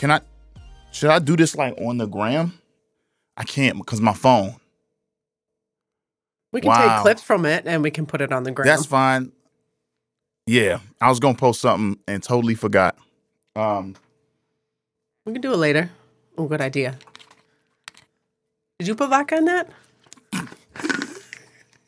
[0.00, 0.20] Can I?
[0.92, 2.58] Should I do this like on the gram?
[3.36, 4.54] I can't because my phone.
[6.52, 6.94] We can Wow.
[6.94, 8.66] take clips from it and we can put it on the gram.
[8.66, 9.30] That's fine.
[10.46, 12.96] Yeah, I was gonna post something and totally forgot.
[13.54, 13.94] Um,
[15.26, 15.90] we can do it later.
[16.38, 16.98] Oh, good idea.
[18.78, 19.70] Did you put vodka in that?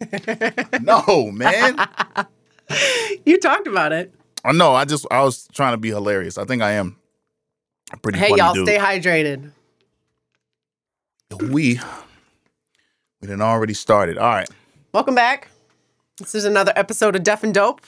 [0.82, 1.78] no, man.
[3.26, 4.14] You talked about it.
[4.44, 4.74] I know.
[4.74, 6.38] I just I was trying to be hilarious.
[6.38, 6.96] I think I am.
[8.00, 8.66] Pretty Hey, y'all, dude.
[8.66, 9.50] stay hydrated.
[11.50, 11.80] we
[13.20, 14.18] we done already started.
[14.18, 14.48] All right.
[14.92, 15.48] Welcome back.
[16.18, 17.80] This is another episode of Deaf and Dope.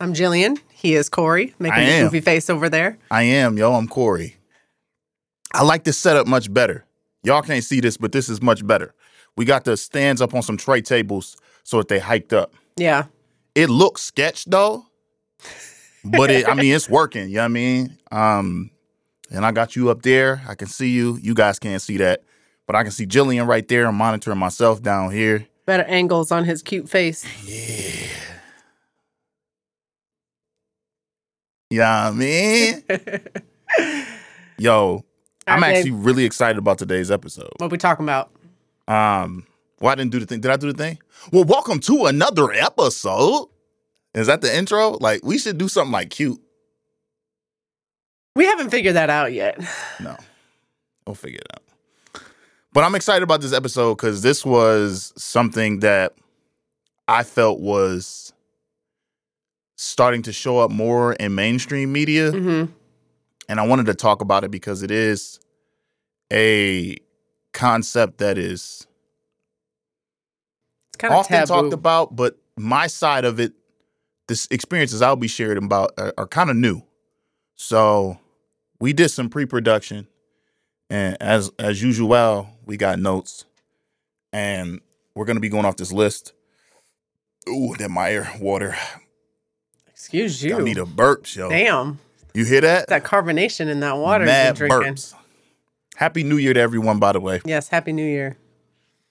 [0.00, 0.58] I'm Jillian.
[0.72, 2.98] He is Corey, making a goofy face over there.
[3.10, 3.74] I am, yo.
[3.74, 4.36] I'm Corey.
[5.54, 6.84] I like this setup much better.
[7.22, 8.94] Y'all can't see this, but this is much better.
[9.36, 12.52] We got the stands up on some tray tables so that they hiked up.
[12.76, 13.04] Yeah.
[13.54, 14.86] It looks sketch though,
[16.04, 17.28] but it, I mean, it's working.
[17.28, 17.98] You know what I mean?
[18.10, 18.70] Um,
[19.32, 20.42] and I got you up there.
[20.46, 21.18] I can see you.
[21.20, 22.22] You guys can't see that,
[22.66, 23.86] but I can see Jillian right there.
[23.86, 25.46] I'm monitoring myself down here.
[25.64, 27.24] Better angles on his cute face.
[27.44, 28.10] Yeah,
[31.70, 34.04] you know I mean,
[34.58, 35.04] yo,
[35.46, 37.52] I'm actually really excited about today's episode.
[37.56, 38.30] What we talking about?
[38.86, 39.46] Um,
[39.80, 40.40] well, I didn't do the thing.
[40.40, 40.98] Did I do the thing?
[41.32, 43.48] Well, welcome to another episode.
[44.14, 44.98] Is that the intro?
[45.00, 46.41] Like, we should do something like cute.
[48.34, 49.58] We haven't figured that out yet.
[50.00, 50.16] No,
[51.06, 52.22] we'll figure it out.
[52.72, 56.14] But I'm excited about this episode because this was something that
[57.06, 58.32] I felt was
[59.76, 62.30] starting to show up more in mainstream media.
[62.32, 62.64] hmm
[63.48, 65.38] And I wanted to talk about it because it is
[66.32, 66.96] a
[67.52, 68.86] concept that is
[70.90, 71.46] It's kind of often taboo.
[71.62, 73.52] talked about, but my side of it,
[74.28, 76.82] this experiences I'll be sharing about are, are kind of new.
[77.56, 78.18] So
[78.82, 80.08] we did some pre-production,
[80.90, 83.44] and as as usual, we got notes,
[84.32, 84.80] and
[85.14, 86.32] we're gonna be going off this list.
[87.48, 88.74] Ooh, that Meyer water
[89.88, 90.58] Excuse you.
[90.58, 91.48] I need a burp, yo.
[91.48, 92.00] Damn.
[92.34, 92.88] You hear that?
[92.88, 94.94] That carbonation in that water Mad you're drinking.
[94.94, 95.14] burps.
[95.94, 97.40] Happy New Year to everyone, by the way.
[97.44, 98.36] Yes, Happy New Year.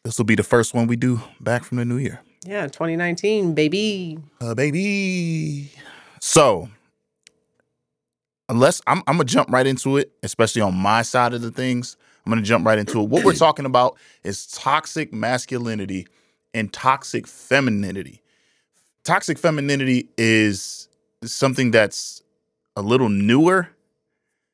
[0.04, 2.20] This will be the first one we do back from the new year.
[2.44, 4.20] Yeah, 2019, baby.
[4.42, 5.72] uh, baby.
[6.20, 6.70] So,
[8.52, 11.96] unless I'm, I'm gonna jump right into it, especially on my side of the things.
[12.26, 13.10] I'm gonna jump right into it.
[13.10, 16.06] What we're talking about is toxic masculinity
[16.54, 18.22] and toxic femininity.
[19.04, 20.90] Toxic femininity is
[21.24, 22.22] something that's
[22.76, 23.70] a little newer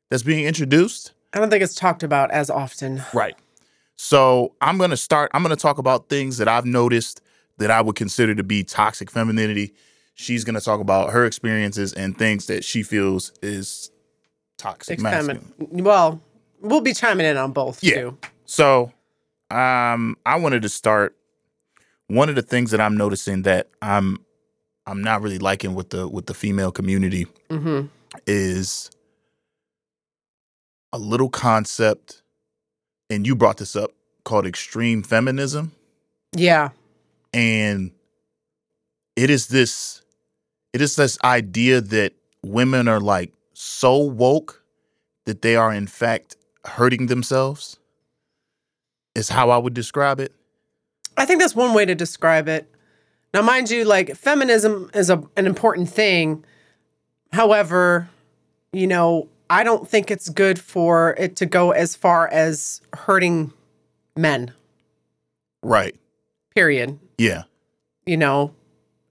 [0.10, 1.12] that's being introduced.
[1.34, 3.04] I don't think it's talked about as often.
[3.14, 3.36] Right.
[3.96, 5.32] So I'm to start.
[5.34, 7.22] I'm to talk about things that I've noticed
[7.58, 9.74] that I would consider to be toxic femininity.
[10.20, 13.92] She's going to talk about her experiences and things that she feels is
[14.58, 15.54] toxic It's masculine.
[15.60, 16.20] Well,
[16.60, 17.94] we'll be chiming in on both Yeah.
[17.96, 18.18] too.
[18.46, 18.92] So,
[19.52, 21.16] um, I wanted to start.
[22.08, 24.18] One of the things that I'm noticing that I'm
[24.88, 27.82] I'm not really liking with the with the female community hmm
[28.26, 28.90] is
[30.94, 32.24] a little concept,
[33.10, 33.92] and you brought this up
[34.24, 35.74] called extreme feminism.
[36.36, 36.70] Yeah.
[37.34, 37.92] and
[39.16, 40.02] it is this
[40.78, 44.64] it is this idea that women are like so woke
[45.26, 47.80] that they are in fact hurting themselves
[49.16, 50.32] is how i would describe it
[51.18, 52.72] I think that's one way to describe it.
[53.34, 56.46] Now, mind you, like feminism is a, an important thing.
[57.34, 58.08] However,
[58.72, 63.52] you know, I don't think it's good for it to go as far as hurting
[64.16, 64.54] men,
[65.64, 65.96] right
[66.54, 67.00] period.
[67.18, 67.44] yeah
[68.06, 68.54] You know,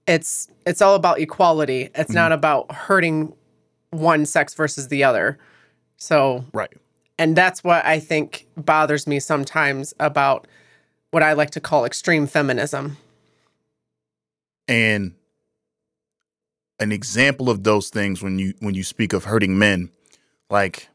[0.07, 1.89] it's it's all about equality.
[1.93, 3.33] It's not about hurting
[3.91, 5.37] one sex versus the other.
[5.97, 6.71] So, right
[7.17, 10.47] and that's what I think bothers me sometimes about
[11.11, 12.97] what I like to call extreme feminism.
[14.67, 15.13] and
[16.79, 19.89] an example of those things when you when you speak of hurting men
[20.49, 20.89] like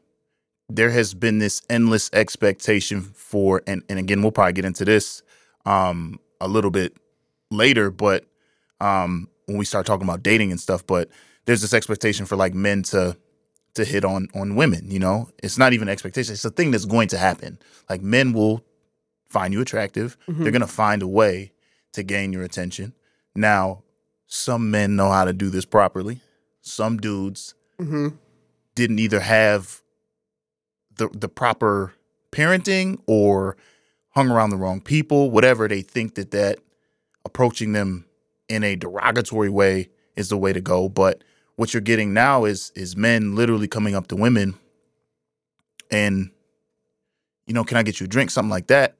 [0.69, 5.23] there has been this endless expectation for and, and again we'll probably get into this
[5.65, 6.95] um a little bit
[7.51, 8.25] later but
[8.79, 11.09] um when we start talking about dating and stuff but
[11.45, 13.17] there's this expectation for like men to
[13.75, 15.29] to hit on on women you know?
[15.41, 17.59] It's not even an expectation it's a thing that's going to happen.
[17.89, 18.63] Like men will
[19.29, 20.15] find you attractive.
[20.27, 21.53] They're going to find a way
[21.93, 22.93] to gain your attention.
[23.35, 23.83] Now
[24.27, 26.21] some men know how to do this properly.
[26.61, 28.09] Some dudes mm-hmm.
[28.75, 29.81] didn't either have
[30.95, 31.93] the the proper
[32.31, 33.57] parenting or
[34.09, 36.59] hung around the wrong people whatever they think that that
[37.25, 38.05] approaching them
[38.49, 41.23] in a derogatory way is the way to go but
[41.55, 44.53] what you're getting now is is men literally coming up to women
[45.91, 46.31] and
[47.45, 48.95] you know, can I get you a drink, something like that.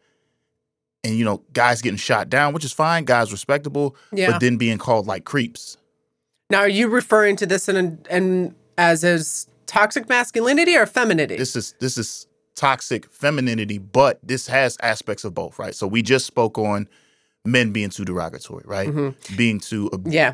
[1.04, 4.32] And you know, guys getting shot down, which is fine, guys respectable, Yeah.
[4.32, 5.78] but then being called like creeps.
[6.50, 11.38] Now, are you referring to this in, in as as toxic masculinity or femininity?
[11.38, 15.74] This is this is toxic femininity, but this has aspects of both, right?
[15.74, 16.88] So we just spoke on
[17.46, 18.90] men being too derogatory, right?
[18.90, 19.36] Mm-hmm.
[19.36, 20.34] Being too ab- Yeah,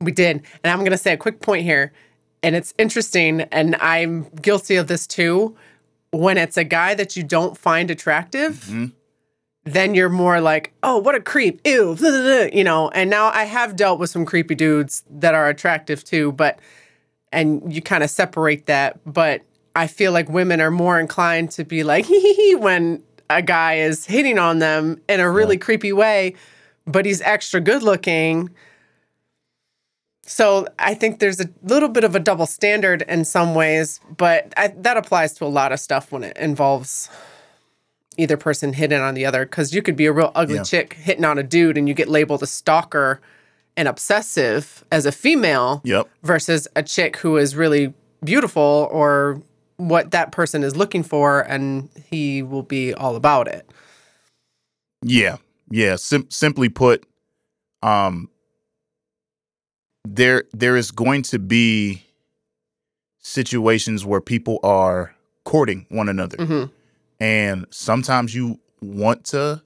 [0.00, 0.42] we did.
[0.64, 1.92] And I'm going to say a quick point here.
[2.42, 5.56] And it's interesting, and I'm guilty of this too.
[6.10, 8.68] When it's a guy that you don't find attractive,
[9.64, 11.60] then you're more like, oh, what a creep.
[11.64, 11.94] Ew.
[11.94, 15.34] blah, blah, blah," You know, and now I have dealt with some creepy dudes that
[15.34, 16.58] are attractive too, but,
[17.32, 18.98] and you kind of separate that.
[19.10, 19.42] But
[19.76, 23.42] I feel like women are more inclined to be like, hee hee hee, when a
[23.42, 26.34] guy is hitting on them in a really creepy way,
[26.86, 28.50] but he's extra good looking.
[30.24, 34.52] So I think there's a little bit of a double standard in some ways, but
[34.56, 37.10] I, that applies to a lot of stuff when it involves
[38.16, 39.44] either person hitting on the other.
[39.44, 40.62] Because you could be a real ugly Yeah.
[40.62, 43.20] chick hitting on a dude, and you get labeled a stalker
[43.76, 46.08] and obsessive as a female, Yep.
[46.22, 47.92] versus a chick who is really
[48.22, 49.40] beautiful or
[49.76, 53.68] what that person is looking for, and he will be all about it.
[55.02, 55.38] Yeah,
[55.70, 55.96] yeah.
[55.96, 57.04] Sim- simply put,
[57.82, 58.28] um,
[60.04, 62.04] there there is going to be
[63.18, 65.14] situations where people are
[65.44, 66.70] courting one another, Mhm.
[67.20, 69.62] and sometimes you want to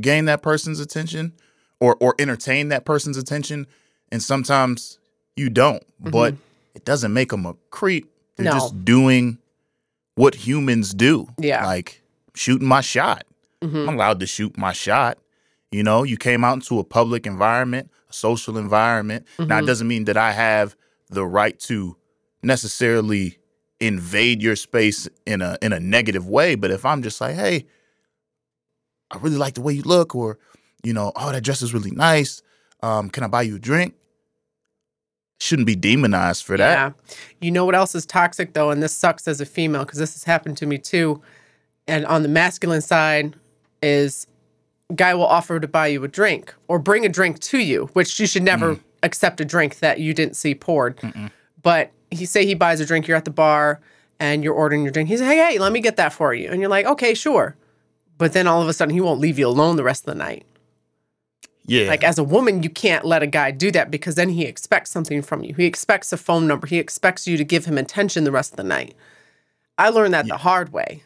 [0.00, 1.32] gain that person's attention
[1.80, 3.66] or or entertain that person's attention,
[4.12, 4.98] and sometimes
[5.36, 5.82] you don't.
[6.00, 6.34] But
[6.74, 8.10] it doesn't make them a creep.
[8.42, 8.58] They're No.
[8.58, 9.38] just doing
[10.16, 11.28] what humans do.
[11.38, 11.64] Yeah.
[11.66, 12.02] like
[12.34, 13.24] shooting my shot.
[13.62, 13.88] Mhm.
[13.88, 15.18] I'm allowed to shoot my shot.
[15.72, 19.26] You know, you came out into a public environment, a social environment.
[19.38, 19.66] Now, it Mhm.
[19.66, 20.74] doesn't mean that I have
[21.10, 21.96] the right to
[22.42, 23.38] necessarily
[23.80, 26.54] invade your space in a in a negative way.
[26.54, 27.66] But if I'm just like, hey,
[29.10, 30.38] I really like the way you look, or
[30.82, 32.42] you know, oh, that dress is really nice.
[32.82, 33.94] Um, can I buy you a drink?
[35.40, 36.94] Shouldn't be demonized for that.
[37.08, 37.14] Yeah.
[37.40, 40.12] You know what else is toxic though, and this sucks as a female because this
[40.14, 41.20] has happened to me too.
[41.88, 43.34] And on the masculine side,
[43.82, 44.26] is
[44.94, 48.18] guy will offer to buy you a drink or bring a drink to you, which
[48.18, 48.80] you should never mm.
[49.02, 50.98] accept a drink that you didn't see poured.
[51.62, 53.80] But he say he buys a drink, you're at the bar
[54.18, 55.08] and you're ordering your drink.
[55.08, 56.50] He says, Hey, hey, let me get that for you.
[56.50, 57.56] And you're like, okay, sure.
[58.18, 60.18] But then all of a sudden he won't leave you alone the rest of the
[60.18, 60.44] night.
[61.66, 64.44] Yeah, Like as a woman, you can't let a guy do that because then he
[64.44, 65.54] expects something from you.
[65.54, 66.66] He expects a phone number.
[66.66, 68.94] He expects you to give him attention the rest of the night.
[69.78, 71.02] I learned that the hard way.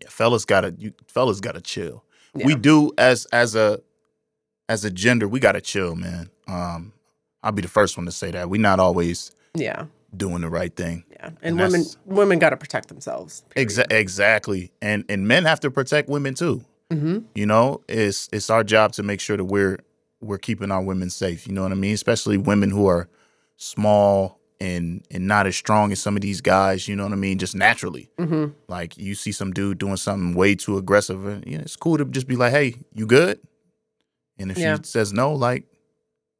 [0.00, 2.04] yeah, fellas gotta you fellas gotta chill.
[2.34, 3.80] We do as as a
[4.68, 6.30] as a gender, we gotta chill, man.
[6.46, 6.92] Um,
[7.42, 8.48] I'll be the first one to say that.
[8.50, 9.86] We're not always Yeah,
[10.16, 11.04] doing the right thing.
[11.10, 11.26] yeah.
[11.26, 13.44] And, And women, women got to protect themselves.
[13.56, 14.72] Exa- exactly.
[14.82, 16.64] And and men have to protect women too.
[16.92, 17.24] Mhm.
[17.34, 19.78] You know, it's it's our job to make sure that we're
[20.20, 21.46] we're keeping our women safe.
[21.46, 21.94] You know what I mean?
[21.94, 23.08] Especially women who are
[23.56, 26.88] small and and not as strong as some of these guys.
[26.88, 27.38] You know what I mean?
[27.38, 28.54] Just naturally, Mhm.
[28.68, 31.98] like you see some dude doing something way too aggressive, and you know, it's cool
[31.98, 33.38] to just be like, "Hey, you good?"
[34.38, 34.76] And if Yeah.
[34.76, 35.64] she says no, like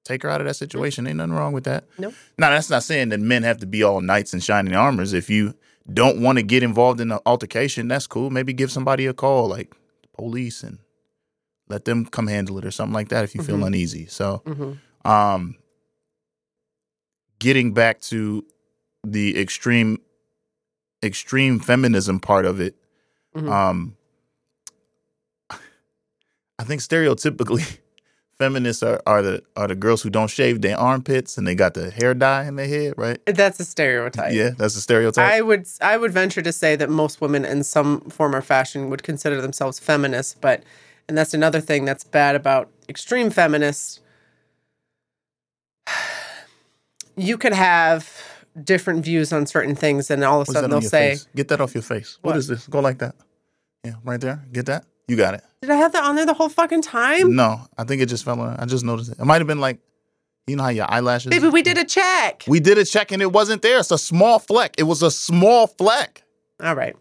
[0.04, 1.06] take her out of that situation.
[1.06, 1.84] Ain't nothing wrong with that.
[1.98, 2.14] Nope.
[2.38, 5.12] Now that's not saying that men have to be all knights and shining armors.
[5.12, 5.54] If you
[5.92, 8.30] don't want to get involved in an altercation, that's cool.
[8.30, 9.74] Maybe give somebody a call, like
[10.18, 10.78] police, and
[11.68, 13.66] let them come handle it or something like that if you feel Mhm.
[13.68, 14.06] uneasy.
[14.06, 14.78] So, Mhm.
[15.10, 15.56] um,
[17.38, 18.44] getting back to
[19.06, 19.98] the extreme,
[21.02, 22.74] extreme feminism part of it,
[23.34, 23.48] Mhm.
[23.48, 23.96] um,
[26.58, 27.78] I think stereotypically.
[28.38, 31.74] Feminists are, are the are the girls who don't shave their armpits and they got
[31.74, 33.18] the hair dye in their head, right?
[33.26, 34.32] That's a stereotype.
[34.32, 35.28] Yeah, that's a stereotype.
[35.28, 38.90] I would I would venture to say that most women in some form or fashion
[38.90, 40.62] would consider themselves feminists, but
[41.08, 44.00] and that's another thing that's bad about extreme feminists.
[47.20, 48.08] You could have
[48.62, 51.26] different views on certain things, and all of a sudden they'll say, face?
[51.34, 52.16] Get that off your face.
[52.22, 52.30] What?
[52.30, 52.68] what is this?
[52.68, 53.16] Go like that.
[53.84, 54.44] Yeah, right there.
[54.52, 54.84] Get that.
[55.08, 55.42] You got it.
[55.62, 58.24] "Did I have that on there the whole fucking time, No, I think it just
[58.24, 58.56] fell on.
[58.58, 59.18] I just noticed it.
[59.18, 59.78] It might have been like,
[60.46, 61.30] you know how your eyelashes.
[61.30, 61.48] baby?
[61.48, 63.78] We did a check." We did a check and it wasn't there.
[63.80, 64.74] It's a small fleck.
[64.78, 66.22] It was a small fleck.
[66.62, 66.94] All right.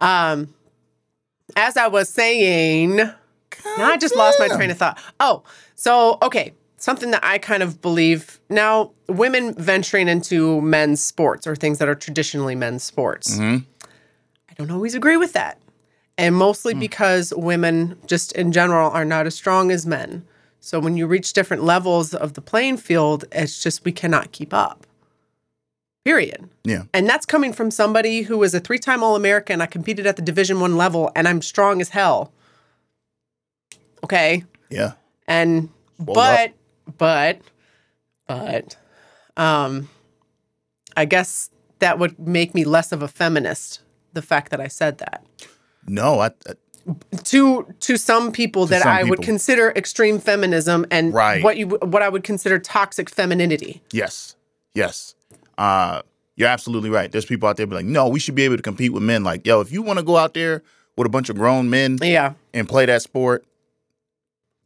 [0.00, 0.54] Um,
[1.56, 3.12] as I was saying, now
[3.78, 4.98] I just lost my train of thought.
[5.20, 5.42] Oh,
[5.74, 11.54] so okay, something that I kind of believe now: women venturing into men's sports or
[11.54, 13.36] things that are traditionally men's sports.
[13.38, 13.64] Mhm.
[14.50, 15.58] I don't always agree with that,
[16.22, 20.24] and mostly because women, just in general, are not as strong as men.
[20.60, 24.54] So when you reach different levels of the playing field, it's just we cannot keep
[24.54, 24.86] up.
[26.04, 26.48] Period.
[26.62, 26.84] Yeah.
[26.94, 29.60] And that's coming from somebody who was a three-time All-American.
[29.60, 32.32] I competed at the Division 1 level and I'm strong as hell.
[34.04, 34.44] Okay?
[34.70, 34.92] Yeah.
[35.26, 36.52] And but
[36.98, 37.40] but
[38.26, 38.76] but
[39.36, 39.88] um
[40.96, 41.50] I guess
[41.80, 43.80] that would make me less of a feminist
[44.12, 45.24] the fact that I said that.
[45.86, 46.54] No, I, I
[47.24, 51.42] To to some people that some I would consider extreme feminism and Right.
[51.42, 53.82] what you what I would consider toxic femininity.
[53.92, 54.36] yes.
[54.74, 55.14] Yes.
[55.58, 56.02] Uh
[56.34, 57.12] you're absolutely right.
[57.12, 59.22] There's people out there be like, no, we should be able to compete with men.
[59.22, 60.62] Like, yo, if you want to go out there
[60.96, 62.32] with a bunch of grown men Yeah.
[62.54, 63.44] and play that sport,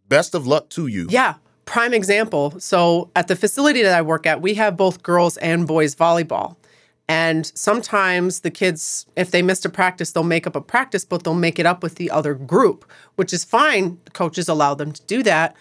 [0.09, 1.07] best of luck to you.
[1.11, 1.35] Yeah.
[1.65, 2.55] Prime example.
[2.61, 6.55] So at the facility that I work at, we have both girls and boys volleyball.
[7.09, 11.23] And sometimes the kids, if they missed a practice, they'll make up a practice, but
[11.23, 12.85] they'll make it up with the other group,
[13.15, 13.99] which is fine.
[14.13, 15.55] Coaches allow them to do that.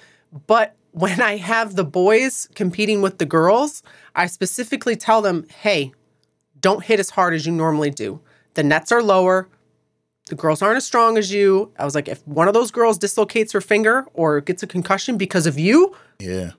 [0.48, 3.84] But when I have the boys competing with the girls,
[4.16, 5.92] I specifically tell them, hey,
[6.62, 8.22] don't hit as hard as you normally do.
[8.56, 9.48] The nets are lower.
[10.28, 11.72] The girls aren't as strong as you.
[11.78, 15.16] I was like, if one of those girls dislocates her finger or gets a concussion
[15.18, 16.54] because of you, Yeah.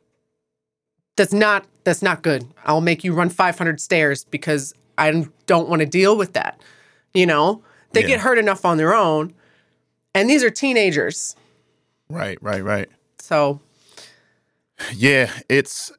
[1.16, 2.44] that's not that's not good.
[2.64, 6.60] I'll make you run 500 stairs because I don't want to deal with that.
[7.14, 7.62] You know,
[7.92, 8.08] they Yeah.
[8.08, 9.32] get hurt enough on their own,
[10.14, 11.36] and these are teenagers.
[12.10, 12.88] Right, right, right.
[13.20, 13.60] So
[14.94, 15.92] Yeah, it's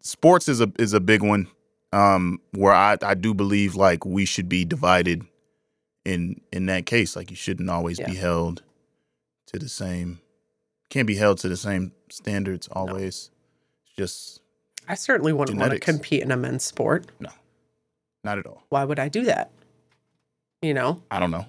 [0.00, 1.48] sports is a is a big one.
[1.92, 5.26] Um, where I I do believe like we should be divided
[6.04, 7.16] in in that case.
[7.16, 8.62] Like you shouldn't always be held
[9.46, 10.20] to the same
[10.88, 13.30] can't be held to the same standards always.
[13.84, 14.40] It's just
[14.90, 17.06] I certainly wouldn't want to compete in a men's sport.
[17.20, 17.30] No,
[18.24, 18.64] not at all.
[18.70, 19.52] Why would I do that?
[20.62, 21.46] You know, I don't know.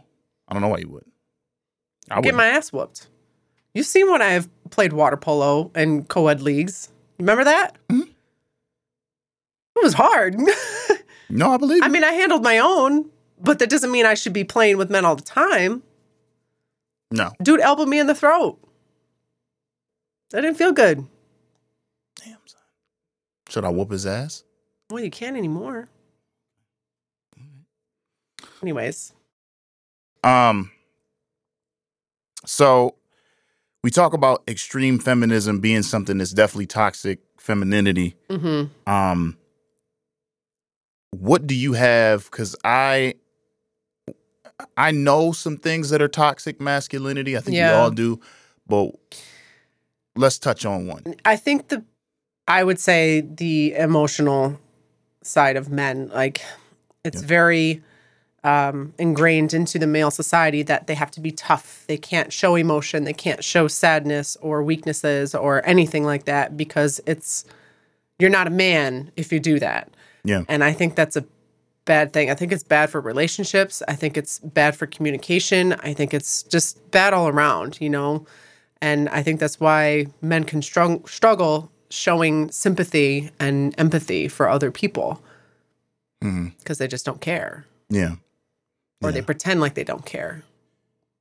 [0.47, 1.05] I don't know why you would.
[2.09, 3.07] I get my ass whooped.
[3.73, 6.89] You've seen when I've played water polo and co-ed leagues.
[7.17, 7.77] Remember that?
[7.89, 8.03] Mhm.
[9.75, 10.35] It was hard.
[11.29, 11.81] no, I believe.
[11.81, 11.91] I you.
[11.91, 15.03] mean, I handled my own, but that doesn't mean I should be playing with men
[15.05, 15.81] all the time.
[17.11, 17.31] no.
[17.41, 18.59] Dude elbowed me in the throat.
[20.29, 21.07] That didn't feel good.
[23.51, 24.45] Should I whoop his ass?
[24.89, 25.89] Well, you can't anymore.
[28.61, 29.11] Anyways,
[30.23, 30.71] Um
[32.45, 32.95] so
[33.83, 38.15] we talk about extreme feminism being something that's definitely toxic femininity.
[38.29, 39.37] hmm Um
[41.09, 43.15] what do you have cuz I
[44.77, 47.35] I know some things that are toxic masculinity.
[47.35, 48.21] I think we all do.
[48.67, 48.91] But
[50.15, 51.03] let's touch on one.
[51.25, 51.83] I think the,
[52.47, 54.59] I would say the emotional
[55.23, 56.41] side of men, like
[57.03, 57.83] it's very
[58.43, 61.83] um, ingrained into the male society that they have to be tough.
[61.87, 63.03] They can't show emotion.
[63.03, 67.45] They can't show sadness or weaknesses or anything like that because it's,
[68.19, 69.89] you're not a man if you do that.
[70.23, 70.43] Yeah.
[70.47, 71.25] And I think that's a
[71.85, 72.29] bad thing.
[72.29, 73.81] I think it's bad for relationships.
[73.87, 75.73] I think it's bad for communication.
[75.73, 78.25] I think it's just bad all around, you know?
[78.81, 84.71] And I think that's why men can strung- struggle showing sympathy and empathy for other
[84.71, 85.21] people
[86.19, 88.15] because they just don't care Yeah.
[89.01, 89.11] or Yeah.
[89.11, 90.43] they pretend like they don't care.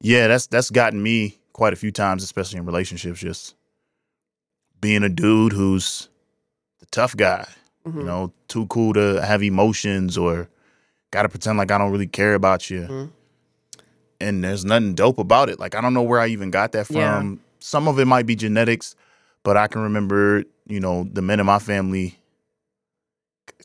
[0.00, 3.20] Yeah, that's that's gotten me quite a few times, especially in relationships.
[3.20, 3.54] Just
[4.80, 6.08] being a dude who's
[6.80, 7.46] the tough guy,
[7.86, 7.96] Mhm.
[7.96, 10.48] you know, too cool to have emotions or
[11.10, 12.82] got to pretend like I don't really care about you.
[12.82, 13.10] Mhm.
[14.20, 15.58] And there's nothing dope about it.
[15.58, 16.96] Like I don't know where I even got that from.
[16.96, 17.34] Yeah.
[17.58, 18.94] Some of it might be genetics,
[19.42, 22.18] but I can remember, you know, the men in my family,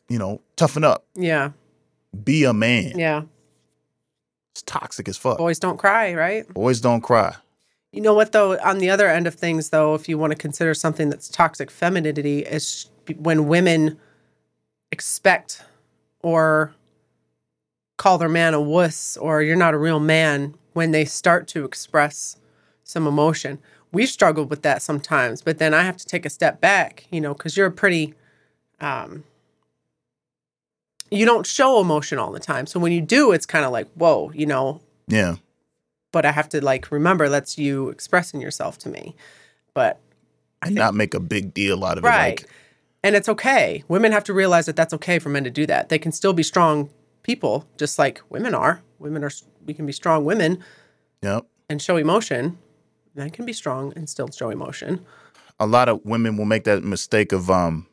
[0.08, 1.50] you know, toughen up, Yeah.
[2.24, 2.98] be a man.
[2.98, 3.22] Yeah.
[4.52, 5.38] It's toxic as fuck.
[5.38, 6.48] Boys don't cry, right?
[6.52, 7.34] Boys don't cry.
[7.92, 8.58] You know what, though?
[8.58, 11.70] On the other end of things, though, if you want to consider something that's toxic
[11.70, 13.98] femininity, is when women
[14.92, 15.62] expect
[16.22, 16.74] or
[17.96, 21.64] call their man a wuss or you're not a real man when they start to
[21.64, 22.36] express
[22.84, 23.58] some emotion.
[23.96, 27.18] We've struggled with that sometimes, but then I have to take a step back, you
[27.18, 28.12] know, because you're a pretty,
[28.78, 29.24] um,
[31.10, 32.66] you don't show emotion all the time.
[32.66, 35.36] So when you do, it's kind of like, whoa, you know, Yeah.
[36.12, 39.16] but I have to like remember that's you expressing yourself to me.
[39.72, 39.98] But
[40.60, 42.06] And not make a big deal out of it.
[42.06, 42.40] right.
[42.40, 42.50] Like,
[43.02, 43.82] and it's okay.
[43.88, 45.88] Women have to realize that that's okay for men to do that.
[45.88, 46.90] They can still be strong
[47.22, 48.82] people just like women are.
[48.98, 49.30] Women are
[49.64, 50.62] we can be strong women
[51.22, 51.46] yep.
[51.70, 52.58] and show emotion.
[53.16, 55.04] Men can be strong and still show emotion.
[55.58, 57.86] a lot of women will make that mistake of um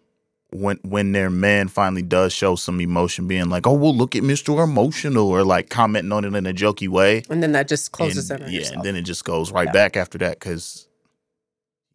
[0.51, 4.21] when when their man finally does show some emotion being like oh well look at
[4.21, 7.91] mr emotional or like commenting on it in a jokey way And then that just
[7.93, 8.75] closes and, yeah yourself.
[8.75, 9.71] and then it just goes right Yeah.
[9.71, 10.87] back after that because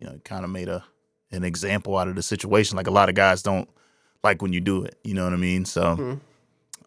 [0.00, 0.82] you know it kind of made a
[1.30, 3.68] an example out of the situation like a lot of guys don't
[4.24, 4.98] like when you do it.
[5.04, 5.64] You know what I mean?
[5.66, 6.20] So, Mhm.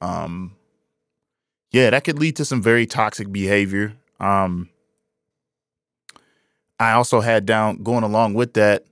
[0.02, 0.56] um,
[1.72, 3.94] yeah, that could lead to some very toxic behavior.
[4.20, 4.68] Um,
[6.82, 8.86] I also had down going along with that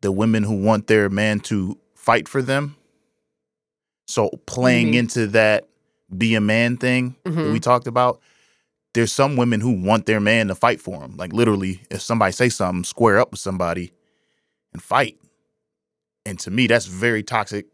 [0.00, 2.76] the women who want their man to fight for them.
[4.06, 5.00] So playing mean?
[5.00, 5.68] into that
[6.16, 7.52] be a man thing that Mhm.
[7.52, 8.20] we talked about.
[8.94, 11.16] There's some women who want their man to fight for them.
[11.18, 13.92] Like literally, if somebody say something, square up with somebody
[14.72, 15.18] and fight.
[16.24, 17.66] And to me, that's very toxic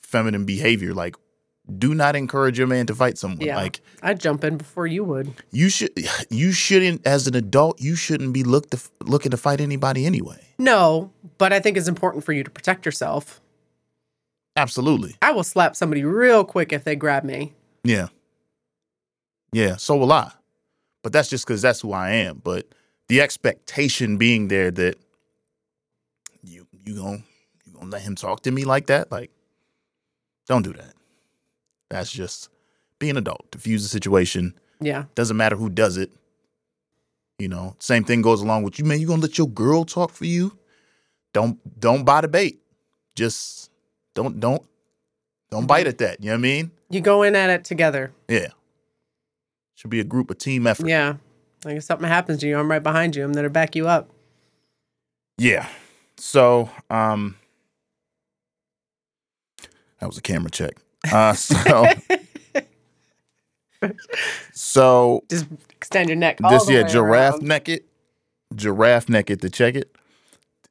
[0.00, 0.94] feminine behavior.
[0.94, 1.16] Like,
[1.76, 3.40] do not encourage your man to fight someone.
[3.40, 3.56] Yeah.
[3.56, 5.32] Like I'd jump in before you would.
[5.50, 5.90] you should
[6.30, 10.40] you shouldn't as an adult, you shouldn't be look to, looking to fight anybody anyway.
[10.58, 13.40] No, but I think it's important for you to protect yourself.
[14.56, 15.14] Absolutely.
[15.22, 17.54] I will slap somebody real quick if they grab me.
[17.84, 18.08] Yeah.
[19.52, 20.32] Yeah, so will I.
[21.02, 22.40] But that's just because that's who I am.
[22.42, 22.66] But
[23.08, 24.96] the expectation being there that
[26.42, 27.22] you you gonna
[27.64, 29.30] you gonna let him talk to me like that, like
[30.46, 30.94] don't do that.
[31.90, 32.48] That's just
[32.98, 33.50] be an adult.
[33.50, 34.54] Diffuse the situation.
[34.80, 35.04] Yeah.
[35.14, 36.10] Doesn't matter who does it.
[37.38, 38.98] You know, same thing goes along with you, man.
[39.00, 40.58] You gonna let your girl talk for you?
[41.32, 42.60] Don't don't buy the bait.
[43.14, 43.70] Just
[44.14, 44.62] don't don't
[45.50, 46.20] don't bite at that.
[46.20, 46.70] You know what I mean?
[46.90, 48.12] You go in at it together.
[48.28, 48.48] Yeah.
[49.76, 50.88] Should be a group, a team effort.
[50.88, 51.14] Yeah.
[51.64, 53.24] Like if something happens to you, I'm right behind you.
[53.24, 54.10] I'm gonna back you up.
[55.38, 55.68] Yeah.
[56.16, 57.36] So, um,
[60.00, 60.74] that was a camera check.
[61.10, 61.86] Uh, so,
[64.52, 66.38] so Just extend your neck.
[66.42, 67.42] All this the yeah, way giraffe around.
[67.48, 67.84] naked,
[68.54, 69.94] giraffe naked to check it.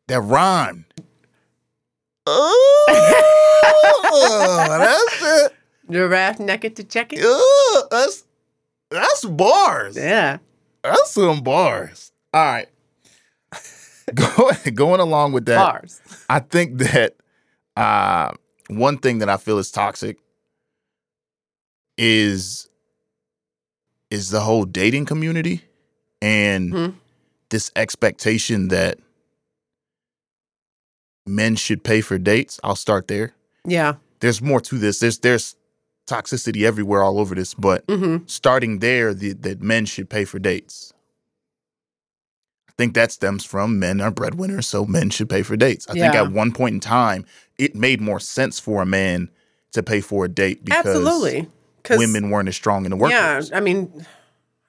[0.07, 0.85] That rhyme.
[2.25, 2.83] Oh,
[4.79, 5.53] that's it.
[5.89, 7.19] Giraffe naked to check it.
[7.23, 8.25] Ugh, that's
[8.89, 9.95] that's bars.
[9.95, 10.37] Yeah.
[10.83, 12.11] That's some bars.
[12.33, 12.67] All right.
[14.15, 16.01] Go, going along with that, Bars.
[16.29, 17.15] I think that
[17.75, 18.31] uh,
[18.69, 20.17] one thing that I feel is toxic
[21.97, 22.69] is
[24.09, 25.63] is the whole dating community
[26.21, 26.93] and Mhm.
[27.49, 28.99] this expectation that
[31.25, 32.59] men should pay for dates.
[32.63, 33.33] I'll start there.
[33.65, 33.95] Yeah.
[34.21, 34.99] There's more to this.
[34.99, 35.55] There's there's
[36.07, 38.25] toxicity everywhere all over this, but Mm-hmm.
[38.27, 40.93] starting there the, that men should pay for dates.
[42.77, 45.87] I think that stems from men are breadwinners, so men should pay for dates.
[45.89, 47.25] I think at one point in time,
[47.57, 49.31] it made more sense for a man
[49.71, 51.47] to pay for a date because Absolutely.
[51.89, 53.49] women weren't as strong in the workplace.
[53.49, 53.57] Yeah.
[53.57, 54.05] I mean,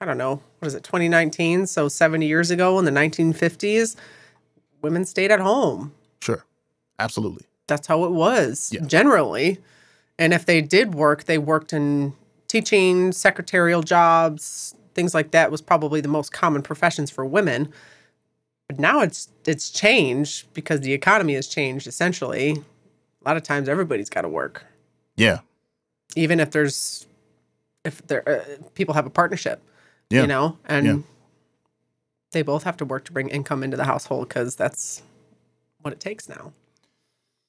[0.01, 0.41] I don't know.
[0.57, 0.83] What is it?
[0.83, 1.67] 2019.
[1.67, 3.95] So 70 years ago in the 1950s,
[4.81, 5.93] women stayed at home.
[6.21, 6.43] Sure,
[6.97, 7.45] absolutely.
[7.67, 8.81] That's how it was Yeah.
[8.87, 9.59] generally.
[10.17, 12.13] And if they did work, they worked in
[12.47, 17.71] teaching, secretarial jobs, things like that was probably the most common professions for women.
[18.69, 22.51] But now it's it's changed because the economy has changed essentially.
[22.51, 24.65] A lot of times everybody's got to work.
[25.17, 25.39] Yeah,
[26.15, 27.07] Even if there's
[27.83, 28.43] if there uh,
[28.75, 29.61] people have a partnership,
[30.09, 30.21] Yeah.
[30.21, 30.97] you know, and Yeah.
[32.31, 35.01] they both have to work to bring income into the household cuz that's
[35.81, 36.53] what it takes now.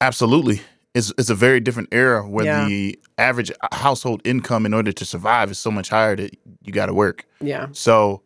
[0.00, 0.62] absolutely.
[0.94, 2.66] It's it's a very different era where Yeah.
[2.66, 6.86] the average household income in order to survive is so much higher that you got
[6.86, 7.26] to work.
[7.40, 7.66] Yeah.
[7.72, 8.22] So,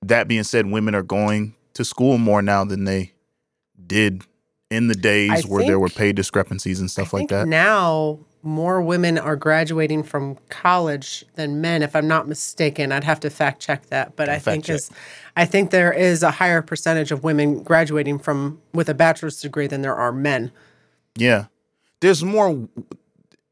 [0.00, 3.12] that being said, women are going to school more now than they
[3.86, 4.22] did
[4.70, 7.48] in the days I where there were pay discrepancies and stuff I like think that.
[7.48, 12.90] Now more women are graduating from college than men, if I'm not mistaken.
[12.90, 14.90] I'd have to fact check that, but I fact think is
[15.36, 19.66] I think there is a higher percentage of women graduating from with a bachelor's degree
[19.68, 20.50] than there are men.
[21.16, 21.46] yeah,
[22.00, 22.68] there's more.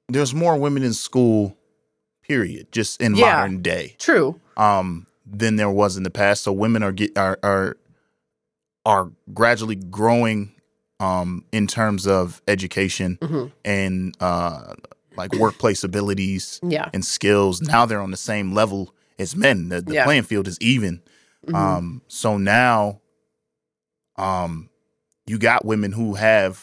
[0.08, 1.56] There's more women in school,
[2.22, 2.72] period.
[2.72, 3.36] Just in Yeah.
[3.36, 4.40] modern day, True.
[4.56, 6.42] um, than there was in the past.
[6.42, 7.76] So women are get are are
[8.84, 10.52] are gradually growing,
[11.00, 13.52] um, in terms of education Mhm.
[13.64, 14.74] and uh,
[15.16, 16.60] like workplace abilities.
[16.62, 16.88] Yeah.
[16.94, 17.60] and skills.
[17.60, 19.68] Now they're on the same level as men.
[19.68, 20.04] The, the Yeah.
[20.04, 21.02] playing field is even.
[21.46, 21.54] Mhm.
[21.54, 23.00] Um, so now,
[24.16, 24.68] um,
[25.26, 26.62] you got women who have,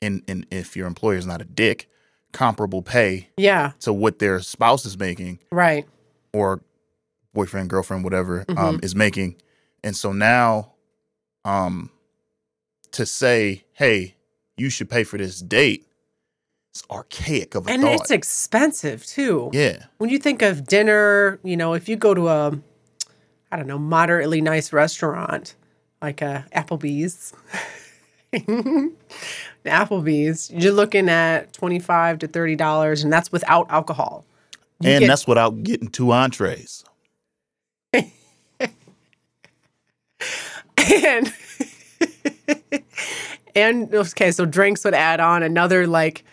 [0.00, 1.88] and and if your employer is not a dick,
[2.32, 3.72] comparable pay yeah.
[3.80, 5.86] to what their spouse is making Right.
[6.32, 6.62] or
[7.34, 8.84] boyfriend, girlfriend, whatever um, Mm-hmm.
[8.84, 9.36] is making,
[9.84, 10.71] and so now,
[11.44, 11.90] um,
[12.92, 14.14] to say, hey,
[14.56, 15.86] you should pay for this date,
[16.70, 17.92] it's archaic of a And thought.
[18.00, 19.50] it's expensive too.
[19.52, 22.58] yeah, When you think of dinner, you know, if you go to a
[23.50, 25.54] I don't know, moderately nice restaurant
[26.00, 27.34] like a Applebee's.
[29.66, 34.24] Applebee's, you're looking at twenty-five to thirty dollars, and that's without alcohol.
[34.80, 36.84] You and get- that's without getting two entrees.
[40.90, 41.32] and
[43.54, 46.24] and okay, so drinks would add on another like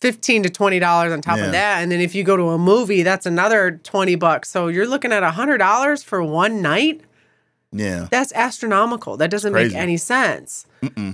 [0.00, 1.46] 15 to 20 dollars on top Yeah.
[1.46, 1.82] of that.
[1.82, 4.48] And then if you go to a movie that's another 20 bucks.
[4.50, 7.00] So you're looking at $100 for one night?
[7.70, 8.08] Yeah.
[8.10, 9.18] that's astronomical.
[9.18, 10.64] That doesn't make any sense.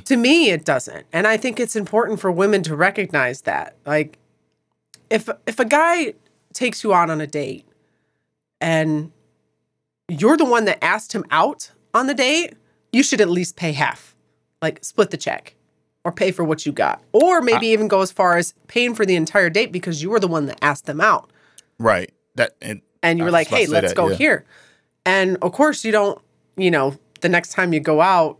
[0.05, 1.07] To me it doesn't.
[1.13, 3.77] And i think it's important for women to recognize that.
[3.87, 4.19] Like
[5.11, 6.15] if if a guy
[6.53, 7.67] takes you out on a date
[8.61, 9.11] and
[10.09, 12.55] you're the one that asked him out on the date
[12.93, 14.15] you should at least pay half
[14.61, 15.55] like split the check
[16.05, 19.07] or pay for what you got or maybe even go as far as paying for
[19.07, 21.31] the entire date because you were the one that asked them out
[21.79, 22.13] Right.
[22.37, 24.17] That and and you were like, "Hey, let's that, go yeah.
[24.17, 24.45] here."
[25.05, 26.21] And of course, you don't,
[26.57, 28.39] you know, the next time you go out,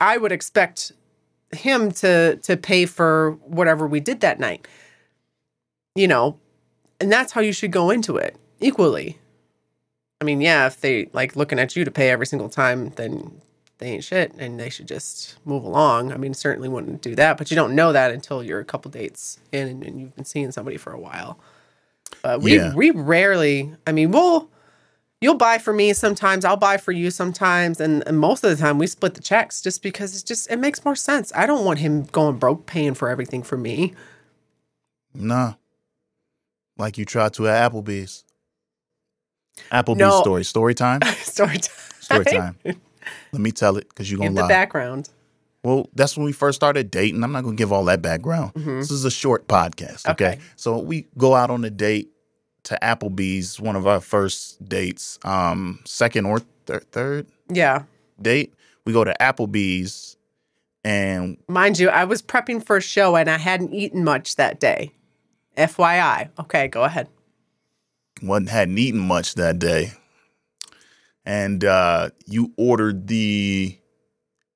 [0.00, 0.92] I would expect
[1.52, 4.66] him to to pay for whatever we did that night.
[5.94, 6.38] You know,
[7.00, 9.18] and that's how you should go into it equally.
[10.24, 13.42] I mean, yeah, if they like looking at you to pay every single time, then
[13.76, 16.12] they ain't shit and they should just move along.
[16.14, 18.90] I mean, certainly wouldn't do that, but you don't know that until you're a couple
[18.90, 21.38] dates in and, and you've been seeing somebody for a while.
[22.22, 22.72] But we Yeah.
[22.74, 24.48] we rarely, I mean, we'll
[25.20, 28.56] you'll buy for me sometimes, I'll buy for you sometimes, and, and most of the
[28.56, 31.32] time we split the checks just because it's just it makes more sense.
[31.34, 33.92] I don't want him going broke paying for everything for me.
[35.12, 35.56] nah.
[36.78, 38.24] Like you tried to at Applebee's.
[39.72, 40.20] Applebee's No.
[40.20, 40.44] story.
[40.44, 41.00] Story time.
[41.22, 41.76] Story time.
[42.00, 42.56] Story time.
[42.64, 44.48] Let me tell it because you're Give gonna the lie.
[44.48, 45.08] The background.
[45.62, 47.22] Well, that's when we first started dating.
[47.24, 48.52] I'm not going to give all that background.
[48.54, 50.06] This is a short podcast.
[50.08, 50.24] Okay?
[50.24, 50.32] Mm-hmm.
[50.34, 50.40] Okay.
[50.56, 52.10] So we go out on a date
[52.64, 57.84] to Applebee's, one of our first dates, um, second or thir- third Yeah.
[58.20, 58.52] date.
[58.84, 60.16] We go to Applebee's
[60.84, 64.60] and Mind you, I was prepping for a show and I hadn't eaten much that
[64.60, 64.92] day.
[65.56, 66.28] FYI.
[66.40, 67.08] Okay, go ahead.
[68.22, 69.92] Wasn't hadn't eaten much that day.
[71.24, 73.78] And uh, you ordered the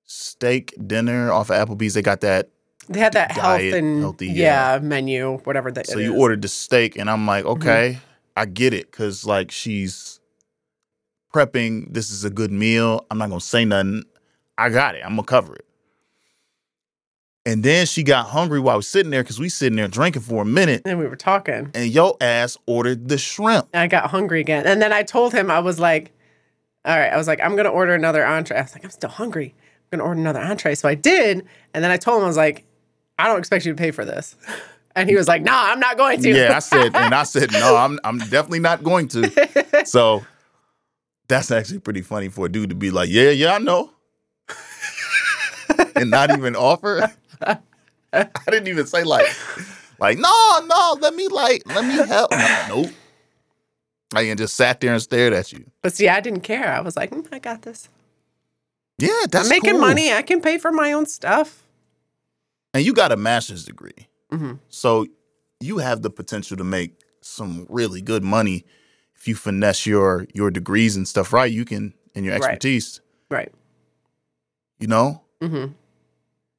[0.05, 1.95] steak dinner off of Applebee's.
[1.95, 2.51] They got that
[2.89, 4.75] They had that health and healthy, yeah.
[4.75, 4.79] yeah.
[4.81, 5.87] menu, whatever that.
[5.87, 6.21] So you is.
[6.21, 7.63] ordered the steak, and I'm like, Mm-hmm.
[7.63, 7.99] okay,
[8.37, 10.21] I get it, cause like she's
[11.35, 11.93] prepping.
[11.93, 13.07] This is a good meal.
[13.11, 14.05] I'm not gonna say nothing.
[14.59, 15.03] I got it.
[15.05, 15.67] I'm gonna cover it.
[17.49, 20.23] And then she got hungry while we was sitting there, cause we sitting there drinking
[20.23, 21.71] for a minute, and we were talking.
[21.75, 23.69] and yo ass ordered the shrimp.
[23.73, 24.67] I got hungry again.
[24.67, 26.13] And then I told him, I was like,
[26.85, 28.59] all right, I was like, I'm going to order another entree.
[28.59, 29.55] I was like, I'm still hungry.
[29.91, 30.75] I'm going to order another entree.
[30.75, 31.45] So I did.
[31.73, 32.65] And then I told him, I was like,
[33.19, 34.37] I don't expect you to pay for this.
[34.97, 36.29] And he was like, nah, I'm not going to.
[36.29, 39.85] Yeah, I said, and I said, no, I'm I'm definitely not going to.
[39.85, 40.25] So
[41.29, 43.93] that's actually pretty funny for a dude to be like, yeah, yeah, I know,
[46.01, 47.11] and not even offer.
[48.13, 49.27] I didn't even say like,
[49.99, 52.31] like, no, no, let me like, let me help.
[52.33, 52.91] No, nope.
[54.15, 55.71] I even just sat there and stared at you.
[55.83, 56.73] But see, I didn't care.
[56.73, 57.89] I was like, "Mm, I got this.
[58.99, 59.81] Yeah, that's I'm making cool.
[59.81, 60.13] money.
[60.13, 61.63] I can pay for my own stuff.
[62.75, 65.07] and you got a master's degree, hmm so
[65.61, 68.65] you have the potential to make some really good money
[69.17, 71.53] if you finesse your your degrees and stuff right.
[71.53, 73.01] You can and your expertise.
[73.31, 73.53] Right.
[74.79, 75.67] You know, hmm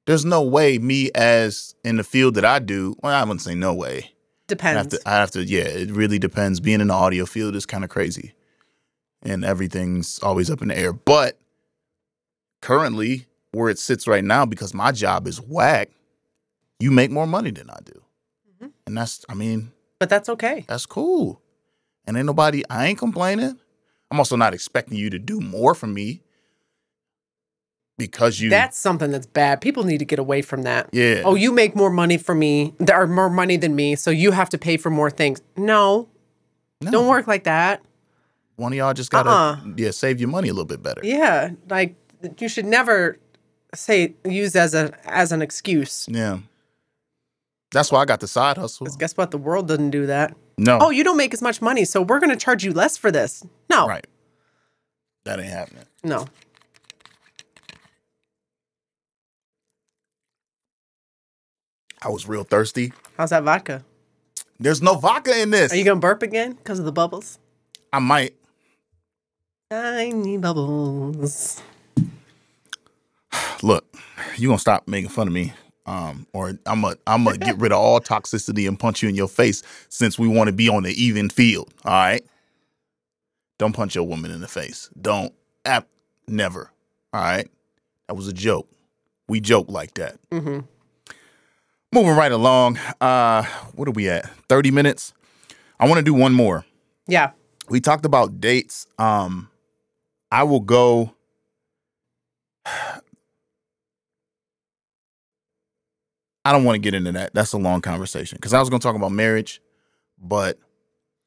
[0.10, 2.95] there's no way me as in the field that I do.
[3.04, 3.98] Well, I wouldn't say no way.
[4.00, 4.98] I have Depends.
[4.98, 5.02] to.
[5.06, 5.43] I have to.
[5.45, 6.60] Yeah, it really depends.
[6.60, 8.34] Being in the audio field is kind of crazy,
[9.22, 10.93] and everything's always up in the air.
[10.93, 11.38] But
[12.63, 15.89] currently, where it sits right now, because my job is whack,
[16.80, 18.02] you make more money than I do,
[18.60, 18.72] Mhm.
[18.88, 19.24] and that's.
[19.30, 20.65] I mean, but that's okay.
[20.67, 21.41] that's cool.
[22.08, 22.63] And ain't nobody.
[22.72, 23.60] I ain't complaining.
[24.10, 26.24] I'm also not expecting you to do more for me
[28.00, 28.50] because you.
[28.50, 29.62] That's something that's bad.
[29.62, 30.90] People need to get away from that.
[30.92, 31.22] yeah.
[31.24, 32.74] Oh, you make more money for me.
[32.80, 35.42] There are more money than me, so you have to pay for more things.
[35.56, 36.08] No,
[36.82, 36.90] No.
[36.92, 37.84] don't work like that.
[38.56, 39.58] One of y'all just gotta Uh-uh.
[39.78, 41.02] yeah save your money a little bit better.
[41.04, 41.96] Yeah, like
[42.40, 43.20] you should never
[43.76, 46.08] say use as a as an excuse.
[46.10, 46.40] Yeah.
[47.72, 48.88] That's why I got the side hustle.
[48.98, 49.30] guess what?
[49.30, 50.36] The world doesn't do that.
[50.58, 50.80] No.
[50.82, 53.12] Oh, you don't make as much money, so we're going to charge you less for
[53.12, 53.44] this.
[53.70, 54.06] No, right.
[55.26, 55.84] That ain't happening.
[56.04, 56.26] no.
[62.02, 62.94] I was real thirsty.
[63.18, 63.84] How's that vodka?
[64.60, 65.72] There's no vodka in this.
[65.72, 67.40] Are you going to burp again because of the bubbles?
[67.92, 68.36] I might.
[69.72, 71.62] Tiny bubbles.
[73.62, 73.86] Look,
[74.38, 75.54] you gonna stop making fun of me.
[75.86, 79.16] Um, or I'm gonna I'm gonna get rid of all toxicity and punch you in
[79.16, 81.72] your face since we want to be on the even field.
[81.86, 82.24] All right.
[83.60, 84.90] Don't punch your woman in the face.
[85.00, 85.34] Don't.
[85.66, 85.88] App.
[86.28, 86.72] Never.
[87.14, 87.48] All right.
[88.08, 88.68] That was a joke.
[89.28, 90.18] We joke like that.
[90.32, 90.62] hmm
[91.91, 92.78] Moving right along.
[93.02, 94.30] Uh, what are we at?
[94.47, 95.13] 30 minutes.
[95.80, 96.65] I want to do one more.
[97.08, 97.32] Yeah.
[97.69, 98.86] We talked about dates.
[98.97, 99.49] Um,
[100.32, 101.13] I will go.
[106.45, 107.34] I don't want to get into that.
[107.34, 109.62] That's a long conversation because I was going to talk about marriage,
[110.17, 110.58] but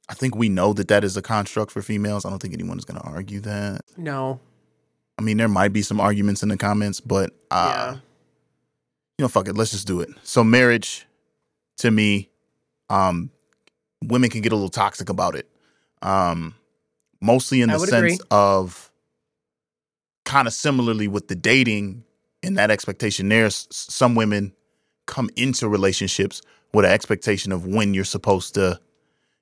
[0.08, 2.24] I think we know that that is a construct for females.
[2.24, 3.82] I don't think anyone is going to argue that.
[3.96, 4.40] No.
[5.18, 8.00] I mean, there might be some arguments in the comments, but uh, yeah.
[9.18, 10.08] You know, fuck it, let's just do it.
[10.22, 11.06] So marriage,
[11.78, 12.30] to me,
[12.88, 13.30] um,
[14.02, 15.48] women can get a little toxic about it.
[16.02, 16.54] Um,
[17.20, 18.18] mostly in the sense agree.
[18.30, 18.90] of
[20.24, 22.04] kind of similarly with the dating
[22.42, 23.28] and that expectation.
[23.28, 24.52] There's some women
[25.06, 26.42] come into relationships
[26.74, 28.80] with an expectation of when you're supposed to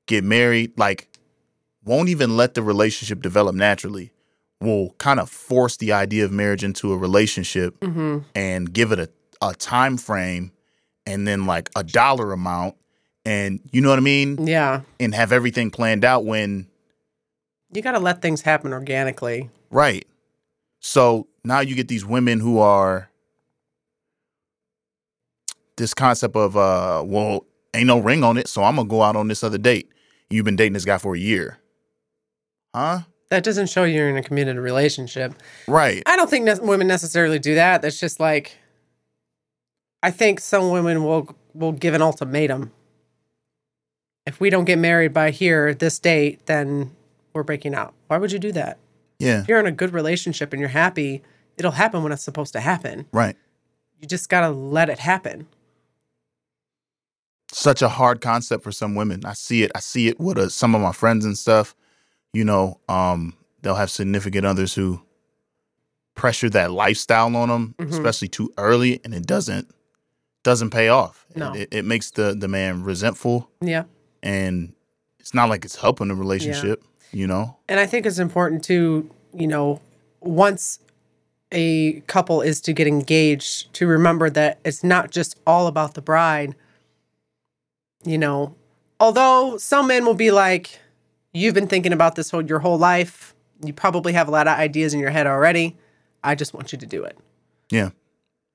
[0.06, 1.08] get married, like
[1.84, 4.12] won't even let the relationship develop naturally.
[4.60, 8.98] Will kind of force the idea of marriage into a relationship hmm and give it
[8.98, 9.08] a,
[9.42, 10.52] a time frame
[11.06, 12.76] and then like a dollar amount
[13.24, 14.46] and you know what I mean?
[14.46, 14.82] Yeah.
[14.98, 16.66] And have everything planned out when
[17.72, 19.50] You got to let things happen organically.
[19.70, 20.06] right.
[20.82, 23.10] So now you get these women who are
[25.76, 29.16] this concept of uh well, ain't no ring on it, so I'm gonna go out
[29.16, 29.90] on this other date.
[30.30, 31.58] You've been dating this guy for a year.
[32.74, 33.00] Huh?
[33.30, 35.34] That doesn't show you're in a committed relationship.
[35.68, 36.02] Right.
[36.06, 37.80] I don't think ne- women necessarily do that.
[37.82, 38.56] That's just like,
[40.02, 42.72] I think some women will will give an ultimatum.
[44.26, 46.94] If we don't get married by here this date, then
[47.32, 47.94] we're breaking up.
[48.06, 48.78] Why would you do that?
[49.18, 49.40] Yeah.
[49.40, 51.22] If you're in a good relationship and you're happy,
[51.56, 53.06] it'll happen when it's supposed to happen.
[53.12, 53.36] Right.
[53.98, 55.46] You just gotta let it happen.
[57.52, 59.24] such a hard concept for some women.
[59.24, 59.72] I see it.
[59.74, 61.74] I see it with uh, some of my friends and stuff.
[62.32, 65.02] You know, um, they'll have significant others who
[66.14, 67.90] pressure that lifestyle on them, Mhm.
[67.90, 69.68] especially too early, and it doesn't
[70.42, 71.26] doesn't pay off.
[71.34, 71.52] No.
[71.54, 73.84] It, it makes the the man resentful, Yeah.
[74.22, 74.72] and
[75.18, 76.82] it's not like it's helping the relationship.
[77.12, 79.80] You know, And I think it's important to, you know,
[80.20, 80.78] once
[81.50, 86.02] a couple is to get engaged, to remember that it's not just all about the
[86.02, 86.54] bride.
[88.04, 88.54] You know,
[89.00, 90.78] although some men will be like,
[91.32, 93.34] you've been thinking about this whole your whole life.
[93.64, 95.76] You probably have a lot of ideas in your head already.
[96.22, 97.18] I just want you to do it.
[97.70, 97.90] yeah,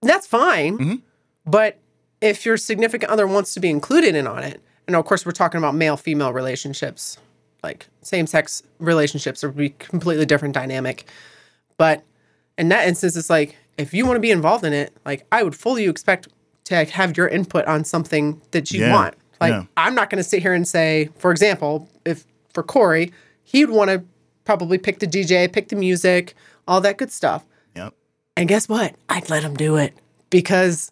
[0.02, 0.78] That's fine.
[0.78, 1.02] Mhm.
[1.46, 1.78] But
[2.22, 5.32] if your significant other wants to be included in on it, and of course we're
[5.32, 7.18] talking about male female relationships,
[7.64, 11.06] like same sex relationships would be completely different dynamic.
[11.78, 12.04] But
[12.58, 15.44] in that instance, it's like if you want to be involved in it, like I
[15.44, 16.28] would fully expect
[16.66, 19.16] to have your input on something that you Yeah, want.
[19.42, 19.64] Like yeah.
[19.78, 23.12] I'm not going to sit here and say, for example, if for Corey,
[23.44, 24.04] he'd want to
[24.46, 26.34] probably pick the DJ, pick the music,
[26.68, 27.44] all that good stuff.
[27.76, 27.94] yep,
[28.38, 28.96] And guess what?
[29.10, 29.94] I'd let him do it
[30.30, 30.90] because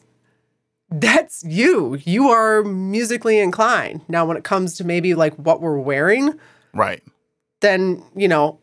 [0.99, 1.95] that's you.
[2.03, 4.01] You are musically inclined.
[4.07, 6.33] Now, when it comes to maybe like what we're wearing,
[6.73, 7.01] right,
[7.61, 8.59] then, you know,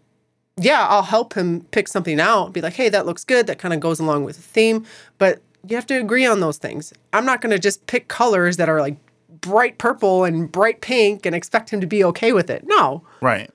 [0.56, 2.52] yeah, I'll help him pick something out.
[2.52, 3.46] Be like, hey, that looks good.
[3.46, 4.84] That kind of goes along with the theme.
[5.18, 6.92] But you have to agree on those things.
[7.12, 8.96] I'm not going to just pick colors that are like
[9.40, 12.64] bright purple and bright pink and expect him to be okay with it.
[12.66, 13.02] No.
[13.20, 13.50] right.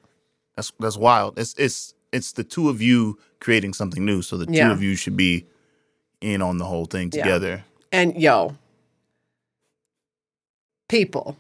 [0.56, 1.38] That's that's wild.
[1.38, 4.22] It's it's it's the two of you creating something new.
[4.22, 5.46] So the two of you should be
[6.22, 7.24] in on the whole thing Yeah.
[7.24, 7.66] together.
[7.92, 8.56] And yo,
[10.88, 11.38] people,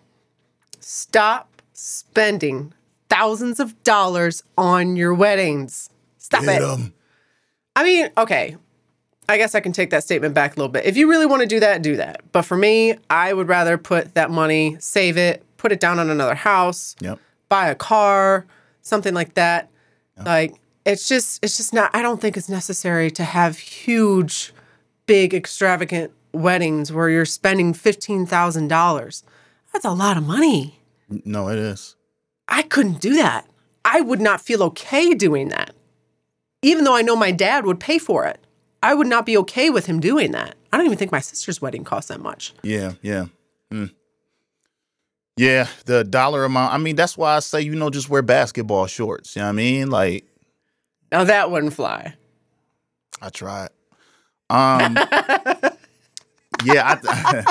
[0.79, 2.73] stop spending
[3.09, 5.89] thousands of dollars on your weddings.
[6.17, 6.65] Stop Get it.
[6.67, 6.93] 'em.
[7.75, 8.57] I mean, okay.
[9.27, 10.85] I guess I can take that statement back a little bit.
[10.85, 12.21] If you really want to do that, do that.
[12.31, 16.09] But for me, I would rather put that money, save it, put it down on
[16.11, 17.19] another house, Yep.
[17.49, 18.45] buy a car,
[18.81, 19.69] something like that.
[20.23, 20.55] Like
[20.85, 24.53] it's just it's just not I don't think it's necessary to have huge
[25.07, 29.23] big extravagant weddings where you're spending $15,000.
[29.75, 30.79] That's a lot of money.
[31.25, 31.97] No, it is.
[32.47, 33.45] I couldn't do that.
[33.83, 35.75] I would not feel okay doing that.
[36.61, 38.39] Even though I know my dad would pay for it.
[38.81, 40.55] I would not be okay with him doing that.
[40.71, 42.53] I don't even think my sister's wedding cost that much.
[42.63, 43.25] Yeah, yeah.
[43.69, 43.87] Hmm.
[45.35, 46.73] Yeah, the dollar amount.
[46.73, 49.35] I mean, that's why I say, you know, just wear basketball shorts.
[49.35, 49.89] You know what I mean?
[49.89, 50.23] Like,
[51.11, 52.13] Now that wouldn't fly.
[53.21, 53.71] I tried.
[54.49, 54.95] Um,
[56.63, 57.43] yeah, I,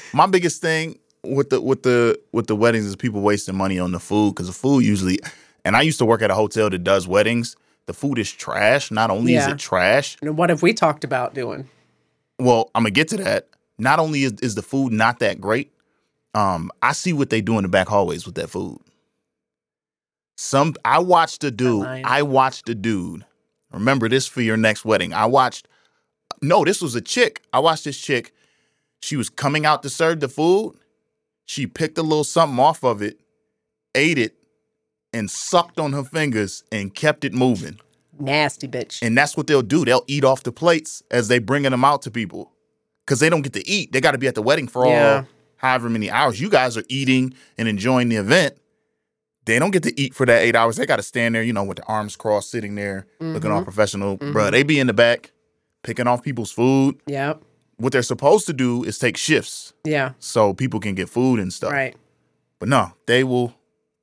[0.12, 3.92] my biggest thing with the with the with the weddings is people wasting money on
[3.92, 5.18] the food because the food usually.
[5.64, 7.56] And I used to work at a hotel that does weddings.
[7.86, 8.90] The food is trash.
[8.90, 11.68] Not only is it trash, And what have we talked about doing?
[12.38, 13.48] well, I'm gonna get to that.
[13.78, 15.72] Not only is, is the food not that great,
[16.34, 18.78] um, I see what they do in the back hallways with that food.
[20.36, 21.84] Some I watched a dude.
[21.86, 23.24] I watched a dude.
[23.72, 25.12] Remember this for your next wedding.
[25.12, 25.68] I watched.
[26.42, 27.42] No, this was a chick.
[27.52, 28.32] I watched this chick.
[29.02, 30.76] She was coming out to serve the food.
[31.46, 33.20] She picked a little something off of it,
[33.94, 34.36] ate it,
[35.12, 37.80] and sucked on her fingers and kept it moving.
[38.18, 39.02] Nasty bitch.
[39.02, 39.84] And that's what they'll do.
[39.84, 42.52] They'll eat off the plates as they bringing them out to people.
[43.06, 43.90] because they don't get to eat.
[43.90, 45.24] They got to be at the wedding for all Yeah.
[45.56, 46.40] however many hours.
[46.40, 48.54] You guys are eating and enjoying the event.
[49.46, 50.76] They don't get to eat for that eight hours.
[50.76, 53.56] They got to stand there, you know, with the arms crossed, sitting there, looking all
[53.56, 53.64] mm-hmm.
[53.64, 54.16] professional.
[54.16, 54.50] Bruh, mm-hmm.
[54.52, 55.32] they be in the back
[55.82, 57.00] picking off people's food.
[57.08, 57.42] Yep.
[57.80, 60.12] What they're supposed to do is take shifts Yeah.
[60.18, 61.72] so people can get food and stuff.
[61.72, 61.96] Right.
[62.58, 63.54] But no, they will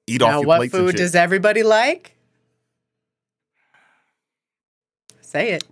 [0.07, 2.15] eat Now, off your what plates and food does everybody like?
[5.21, 5.63] Say it.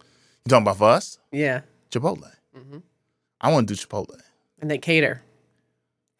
[0.45, 1.17] you talking about for us?
[1.31, 1.61] Yeah.
[1.89, 2.31] Chipotle.
[2.55, 2.83] Mhm.
[3.41, 4.19] I want to do Chipotle.
[4.61, 5.23] And they cater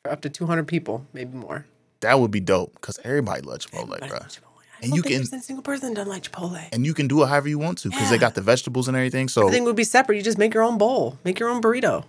[0.04, 1.66] for up to 200 people, maybe more.
[2.00, 4.20] That would be dope because everybody loves Chipotle, Everybody bro.
[4.20, 4.45] Chipotle.
[4.86, 6.68] And you can- a single person doesn't like Chipotle.
[6.72, 8.96] And you can do it however you want to because they got the vegetables and
[8.96, 9.28] everything.
[9.28, 10.16] So Everything would be separate.
[10.18, 12.06] You just make your own bowl, make your own burrito.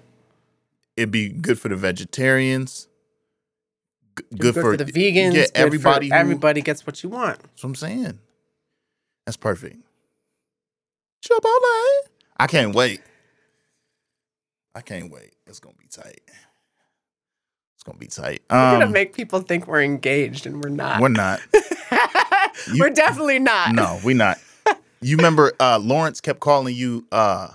[0.96, 2.88] it'd be good for the vegetarians.
[4.18, 5.34] g- Good, Good, for, for, the vegans.
[5.34, 6.08] Yeah, everybody.
[6.08, 7.38] who- everybody gets what you want.
[7.40, 8.18] That's what I'm saying.
[9.26, 9.76] That's perfect.
[11.22, 12.08] Chipotle.
[12.38, 13.00] I can't wait.
[14.74, 15.34] I can't wait.
[15.46, 16.20] It's gonna be tight.
[17.74, 18.42] It's gonna be tight.
[18.50, 21.00] We're gonna Um, make people think we're engaged, and we're not.
[21.00, 21.40] we're not.
[22.72, 23.72] you- we're definitely not.
[23.74, 24.38] No, we not.
[25.02, 27.48] You remember uh Lawrence kept calling you uh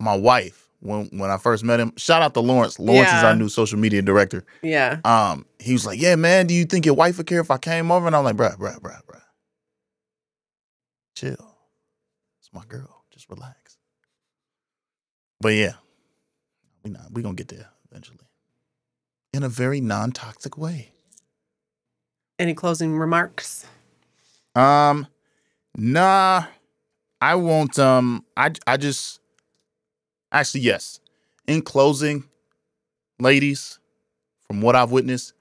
[0.00, 1.92] my wife when when I first met him.
[1.96, 2.78] Shout out to Lawrence.
[2.78, 4.44] Lawrence is our new social media director.
[4.62, 5.00] Yeah.
[5.04, 7.58] Um, he was like, "Yeah, man, do you think your wife would care if I
[7.58, 9.20] came over?" And I'm like, "Bruh, bruh, bruh, bruh,
[11.14, 11.56] chill.
[12.40, 13.04] It's my girl.
[13.12, 13.76] Just relax."
[15.40, 15.74] But yeah,
[16.82, 18.18] we not we gonna get there eventually,
[19.34, 20.92] in a very non toxic way.
[22.38, 23.66] Any closing remarks?
[24.54, 25.06] Um,
[25.76, 26.44] nah,
[27.20, 27.78] I won't.
[27.78, 29.20] Um, I I just
[30.32, 31.00] actually yes.
[31.46, 32.24] In closing,
[33.18, 33.78] ladies,
[34.46, 35.32] from what I've witnessed,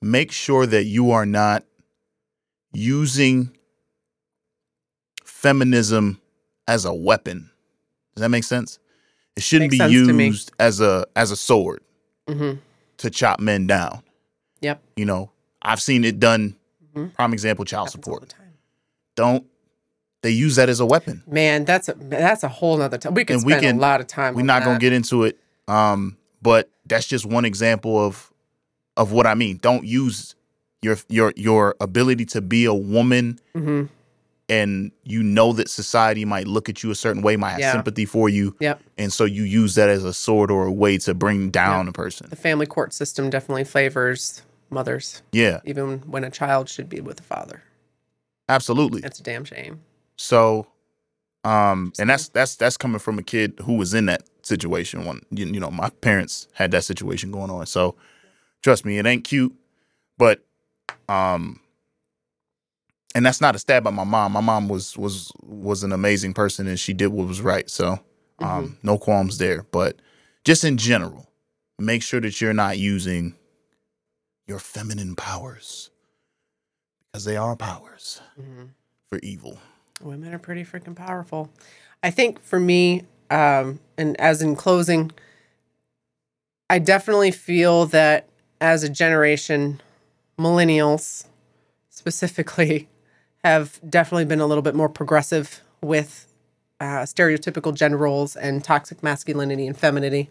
[0.00, 1.64] make sure that you are not
[2.72, 3.50] using
[5.24, 6.20] feminism
[6.68, 7.50] as a weapon.
[8.14, 8.78] Does that make sense?
[9.36, 10.26] It shouldn't Makes be sense to me.
[10.26, 11.82] used as a as a sword
[12.28, 12.58] Mm-hmm.
[12.98, 14.02] to chop men down.
[14.60, 14.82] Yep.
[14.96, 15.30] You know,
[15.62, 16.56] I've seen it done.
[16.94, 17.14] Mhm.
[17.14, 18.34] Prime example, child Happens support.
[19.16, 19.44] Don't
[20.22, 23.14] they use that as a weapon Man, that's a that's a whole nother time.
[23.14, 24.34] We can And we can- a lot of time.
[24.34, 28.32] we're not gonna get into it um but that's just one example of
[28.96, 30.34] of what i mean don't use
[30.82, 33.88] your your your ability to be a woman Mhm.
[34.48, 37.72] and you know that society might look at you a certain way might have Yeah.
[37.72, 38.80] sympathy for you Yep.
[38.96, 41.92] and so you use that as a sword or a way to bring down a
[41.92, 47.00] person The family court system definitely favors mothers, yeah even when a child should be
[47.00, 47.62] with a father.
[48.48, 49.82] Absolutely That's a damn shame.
[50.16, 50.66] So,
[51.44, 55.20] um, and that's that's that's coming from a kid who was in that situation when
[55.30, 57.66] you, you know my parents had that situation going on.
[57.66, 57.96] So,
[58.62, 59.54] trust me, it ain't cute,
[60.18, 60.44] but
[61.08, 61.60] um,
[63.14, 64.32] and that's not a stab at my mom.
[64.32, 67.68] My mom was was was an amazing person and she did what was right.
[67.70, 67.98] So,
[68.40, 69.64] um, no qualms there.
[69.70, 69.96] But
[70.44, 71.30] just in general,
[71.78, 73.34] make sure that you're not using
[74.46, 75.90] your feminine powers
[77.16, 78.68] because they are powers Mhm.
[79.08, 79.58] for evil.
[80.02, 81.48] Women are pretty freaking powerful.
[82.02, 85.10] I think for me, um, and as in closing,
[86.68, 88.28] I definitely feel that
[88.60, 89.80] as a generation,
[90.38, 91.24] millennials
[91.88, 92.86] specifically
[93.44, 96.26] have definitely been a little bit more progressive with
[96.80, 100.28] uh, stereotypical gender roles and toxic masculinity and femininity.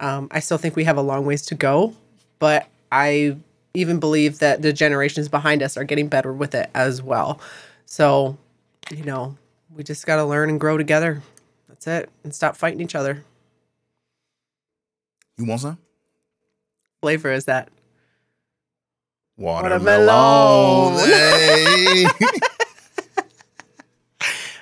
[0.00, 1.94] Um, I still think we have a long ways to go,
[2.40, 3.36] but I
[3.74, 7.40] even believe that the generations behind us are getting better with it as well.
[7.86, 8.38] So,
[8.90, 9.36] you know,
[9.74, 11.20] we just got to learn and grow together.
[11.68, 12.08] That's it.
[12.22, 13.24] And stop fighting each other.
[15.36, 15.78] You want some?
[17.02, 17.68] Flavor is that?
[19.36, 20.06] Watermelon.
[20.06, 21.08] Watermelon.
[21.10, 22.06] Hey.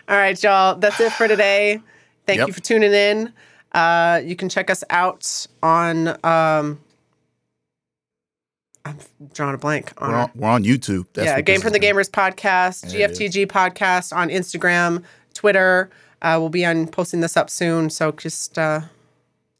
[0.08, 0.74] All right, y'all.
[0.76, 1.80] That's it for today.
[2.26, 2.46] Thank Yep.
[2.48, 3.32] you for tuning in.
[3.72, 6.08] Uh, you can check us out on.
[6.24, 6.80] Um,
[8.84, 8.98] I'm
[9.32, 10.10] drawing a blank on.
[10.10, 11.06] we're, on, we're on YouTube.
[11.12, 15.04] That's yeah, Game from the Gamers podcast, GFTG podcast on Instagram,
[15.34, 15.90] Twitter.
[16.20, 18.80] Uh, we'll be on posting this up soon, so just uh,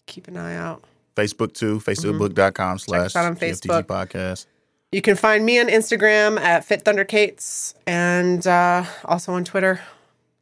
[0.07, 0.85] keep an eye out.
[1.15, 1.79] Facebook too.
[1.79, 4.47] Facebook.com slash us out on GFTG podcast.
[4.93, 9.81] You can find me on Instagram at Fit Thundercates and uh, also on Twitter.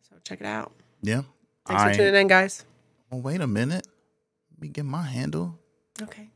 [0.09, 0.73] So check it out.
[1.03, 1.23] Yeah.
[1.67, 2.65] Thanks I- for tuning in, guys.
[3.11, 3.87] Well, wait a minute.
[4.53, 5.59] Let me get my handle.
[6.01, 6.29] Okay.